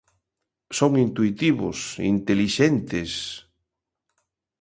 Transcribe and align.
Son 0.77 0.91
intuitivos, 1.05 1.77
intelixentes... 2.13 3.11